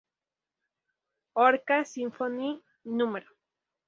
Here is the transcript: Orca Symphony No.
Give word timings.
Orca 1.35 1.85
Symphony 1.85 2.59
No. 2.85 3.05